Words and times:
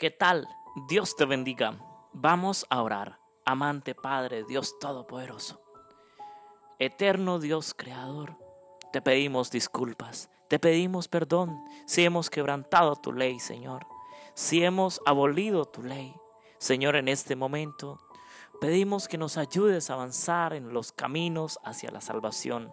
¿Qué 0.00 0.10
tal? 0.10 0.48
Dios 0.88 1.14
te 1.14 1.26
bendiga. 1.26 1.76
Vamos 2.14 2.64
a 2.70 2.80
orar. 2.80 3.20
Amante 3.44 3.94
Padre, 3.94 4.44
Dios 4.44 4.78
Todopoderoso. 4.78 5.60
Eterno 6.78 7.38
Dios 7.38 7.74
Creador, 7.74 8.38
te 8.94 9.02
pedimos 9.02 9.50
disculpas, 9.50 10.30
te 10.48 10.58
pedimos 10.58 11.06
perdón 11.08 11.62
si 11.84 12.02
hemos 12.02 12.30
quebrantado 12.30 12.96
tu 12.96 13.12
ley, 13.12 13.40
Señor, 13.40 13.86
si 14.32 14.64
hemos 14.64 15.02
abolido 15.04 15.66
tu 15.66 15.82
ley. 15.82 16.14
Señor, 16.56 16.96
en 16.96 17.06
este 17.08 17.36
momento 17.36 17.98
pedimos 18.58 19.06
que 19.06 19.18
nos 19.18 19.36
ayudes 19.36 19.90
a 19.90 19.94
avanzar 19.94 20.54
en 20.54 20.72
los 20.72 20.92
caminos 20.92 21.58
hacia 21.62 21.90
la 21.90 22.00
salvación, 22.00 22.72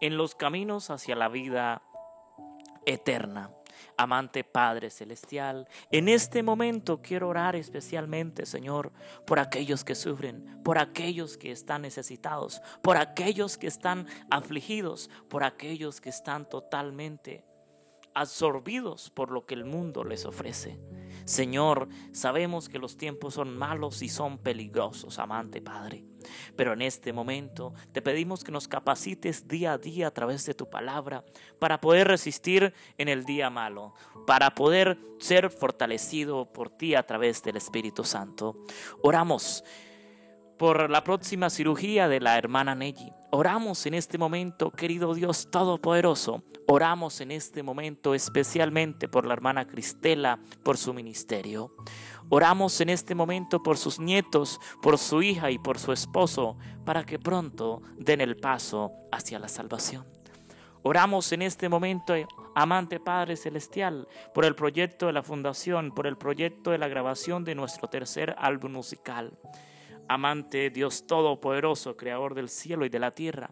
en 0.00 0.16
los 0.16 0.36
caminos 0.36 0.90
hacia 0.90 1.16
la 1.16 1.26
vida 1.26 1.82
eterna. 2.86 3.50
Amante 3.96 4.44
Padre 4.44 4.90
Celestial, 4.90 5.68
en 5.90 6.08
este 6.08 6.42
momento 6.42 7.00
quiero 7.02 7.28
orar 7.28 7.56
especialmente, 7.56 8.46
Señor, 8.46 8.92
por 9.26 9.38
aquellos 9.38 9.84
que 9.84 9.94
sufren, 9.94 10.60
por 10.62 10.78
aquellos 10.78 11.36
que 11.36 11.50
están 11.50 11.82
necesitados, 11.82 12.60
por 12.82 12.96
aquellos 12.96 13.58
que 13.58 13.66
están 13.66 14.06
afligidos, 14.30 15.10
por 15.28 15.44
aquellos 15.44 16.00
que 16.00 16.10
están 16.10 16.48
totalmente 16.48 17.44
absorbidos 18.14 19.10
por 19.10 19.30
lo 19.30 19.46
que 19.46 19.54
el 19.54 19.64
mundo 19.64 20.02
les 20.02 20.24
ofrece. 20.24 20.78
Señor, 21.28 21.90
sabemos 22.10 22.70
que 22.70 22.78
los 22.78 22.96
tiempos 22.96 23.34
son 23.34 23.54
malos 23.54 24.00
y 24.00 24.08
son 24.08 24.38
peligrosos, 24.38 25.18
amante 25.18 25.60
Padre. 25.60 26.02
Pero 26.56 26.72
en 26.72 26.80
este 26.80 27.12
momento 27.12 27.74
te 27.92 28.00
pedimos 28.00 28.44
que 28.44 28.50
nos 28.50 28.66
capacites 28.66 29.46
día 29.46 29.74
a 29.74 29.78
día 29.78 30.06
a 30.06 30.10
través 30.10 30.46
de 30.46 30.54
tu 30.54 30.70
palabra 30.70 31.26
para 31.58 31.82
poder 31.82 32.08
resistir 32.08 32.72
en 32.96 33.08
el 33.08 33.26
día 33.26 33.50
malo, 33.50 33.92
para 34.26 34.54
poder 34.54 34.98
ser 35.18 35.50
fortalecido 35.50 36.50
por 36.50 36.70
ti 36.70 36.94
a 36.94 37.02
través 37.02 37.42
del 37.42 37.58
Espíritu 37.58 38.04
Santo. 38.04 38.64
Oramos 39.02 39.64
por 40.58 40.90
la 40.90 41.04
próxima 41.04 41.50
cirugía 41.50 42.08
de 42.08 42.20
la 42.20 42.36
hermana 42.36 42.74
Nelly. 42.74 43.12
Oramos 43.30 43.86
en 43.86 43.94
este 43.94 44.18
momento, 44.18 44.70
querido 44.72 45.14
Dios 45.14 45.48
Todopoderoso. 45.50 46.42
Oramos 46.66 47.20
en 47.20 47.30
este 47.30 47.62
momento 47.62 48.14
especialmente 48.14 49.08
por 49.08 49.24
la 49.24 49.34
hermana 49.34 49.66
Cristela, 49.66 50.40
por 50.64 50.76
su 50.76 50.92
ministerio. 50.92 51.72
Oramos 52.28 52.80
en 52.80 52.88
este 52.88 53.14
momento 53.14 53.62
por 53.62 53.78
sus 53.78 54.00
nietos, 54.00 54.60
por 54.82 54.98
su 54.98 55.22
hija 55.22 55.50
y 55.50 55.58
por 55.58 55.78
su 55.78 55.92
esposo, 55.92 56.58
para 56.84 57.04
que 57.04 57.18
pronto 57.18 57.80
den 57.96 58.20
el 58.20 58.36
paso 58.36 58.90
hacia 59.12 59.38
la 59.38 59.48
salvación. 59.48 60.06
Oramos 60.82 61.32
en 61.32 61.42
este 61.42 61.68
momento, 61.68 62.14
amante 62.54 62.98
Padre 62.98 63.36
Celestial, 63.36 64.08
por 64.34 64.44
el 64.44 64.54
proyecto 64.54 65.06
de 65.06 65.12
la 65.12 65.22
fundación, 65.22 65.92
por 65.92 66.06
el 66.06 66.16
proyecto 66.16 66.70
de 66.70 66.78
la 66.78 66.88
grabación 66.88 67.44
de 67.44 67.54
nuestro 67.54 67.88
tercer 67.88 68.34
álbum 68.38 68.72
musical 68.72 69.38
amante 70.08 70.70
Dios 70.70 71.06
Todopoderoso, 71.06 71.96
Creador 71.96 72.34
del 72.34 72.48
cielo 72.48 72.84
y 72.84 72.88
de 72.88 72.98
la 72.98 73.10
tierra. 73.12 73.50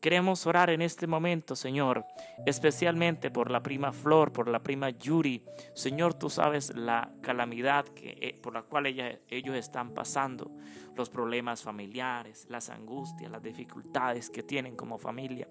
Queremos 0.00 0.46
orar 0.46 0.70
en 0.70 0.82
este 0.82 1.06
momento, 1.06 1.56
Señor, 1.56 2.04
especialmente 2.44 3.30
por 3.30 3.50
la 3.50 3.62
prima 3.62 3.92
Flor, 3.92 4.30
por 4.30 4.46
la 4.46 4.62
prima 4.62 4.90
Yuri. 4.90 5.42
Señor, 5.74 6.14
tú 6.14 6.28
sabes 6.28 6.76
la 6.76 7.10
calamidad 7.22 7.86
que, 7.86 8.10
eh, 8.20 8.38
por 8.42 8.52
la 8.52 8.62
cual 8.62 8.86
ellos 8.86 9.56
están 9.56 9.94
pasando, 9.94 10.50
los 10.94 11.10
problemas 11.10 11.62
familiares, 11.62 12.46
las 12.50 12.68
angustias, 12.68 13.30
las 13.30 13.42
dificultades 13.42 14.30
que 14.30 14.42
tienen 14.42 14.76
como 14.76 14.98
familia. 14.98 15.48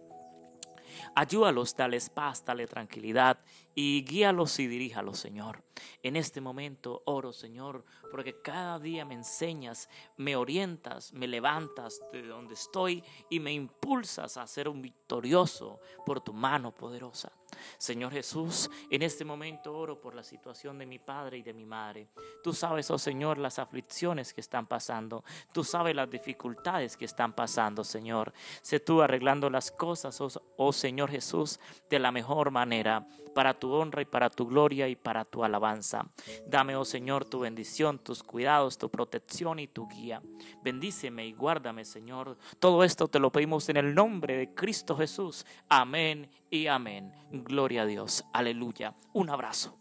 Ayúdalos, 1.16 1.76
dale 1.76 2.00
paz, 2.14 2.46
dale 2.46 2.68
tranquilidad 2.68 3.40
y 3.74 4.06
guíalos 4.06 4.60
y 4.60 4.68
diríjalos, 4.68 5.20
Señor. 5.20 5.65
En 6.04 6.16
este 6.16 6.42
momento 6.42 7.02
oro, 7.06 7.34
Señor, 7.34 7.84
porque 8.12 8.42
cada 8.42 8.80
día 8.80 9.06
me 9.06 9.16
enseñas, 9.16 9.90
me 10.18 10.36
orientas, 10.36 11.14
me 11.14 11.28
levantas 11.28 12.02
de 12.12 12.24
donde 12.24 12.54
estoy 12.54 13.04
y 13.30 13.40
me 13.40 13.52
impulsas 13.52 14.38
a 14.38 14.48
ser 14.48 14.70
un 14.70 14.82
victorioso 14.82 15.80
por 16.06 16.22
tu 16.22 16.34
mano 16.34 16.74
poderosa. 16.74 17.32
Señor 17.78 18.12
Jesús, 18.12 18.70
en 18.90 19.02
este 19.02 19.26
momento 19.26 19.76
oro 19.76 20.00
por 20.00 20.16
la 20.16 20.24
situación 20.24 20.78
de 20.78 20.86
mi 20.86 21.00
padre 21.00 21.38
y 21.38 21.42
de 21.42 21.54
mi 21.54 21.66
madre. 21.66 22.08
Tú 22.44 22.54
sabes, 22.54 22.90
oh 22.92 22.98
Señor, 22.98 23.38
las 23.38 23.60
aflicciones 23.60 24.34
que 24.34 24.42
están 24.42 24.68
pasando. 24.68 25.24
Tú 25.54 25.64
sabes 25.64 25.96
las 25.96 26.10
dificultades 26.10 26.98
que 26.98 27.06
están 27.06 27.34
pasando, 27.34 27.84
Señor. 27.84 28.34
Sé 28.62 28.80
tú 28.80 29.02
arreglando 29.02 29.50
las 29.50 29.72
cosas, 29.72 30.20
oh, 30.22 30.30
oh 30.58 30.74
Señor 30.74 31.10
Jesús, 31.10 31.60
de 31.90 32.00
la 32.00 32.12
mejor 32.12 32.52
manera, 32.52 33.08
para 33.34 33.54
tu 33.54 33.72
honra 33.74 34.02
y 34.02 34.06
para 34.06 34.30
tu 34.30 34.48
gloria 34.48 34.88
y 34.88 34.96
para 34.96 35.26
tu 35.26 35.44
Dame, 36.48 36.76
oh 36.76 36.86
Señor, 36.86 37.26
tu 37.26 37.40
bendición, 37.40 38.00
tus 38.00 38.24
cuidados, 38.24 38.78
tu 38.78 38.90
protección 38.90 39.60
y 39.60 39.68
tu 39.68 39.88
guía. 39.88 40.22
Bendíceme 40.64 41.26
y 41.26 41.34
guárdame, 41.34 41.86
Señor. 41.86 42.38
Todo 42.60 42.84
esto 42.84 43.08
te 43.08 43.20
lo 43.20 43.32
pedimos 43.32 43.68
en 43.70 43.78
el 43.78 43.96
nombre 43.96 44.38
de 44.38 44.54
Cristo 44.54 44.96
Jesús. 44.96 45.46
Amén 45.70 46.30
y 46.50 46.68
amén. 46.68 47.14
Gloria 47.32 47.84
a 47.84 47.86
Dios. 47.86 48.26
Aleluya. 48.34 48.94
Un 49.14 49.30
abrazo. 49.30 49.78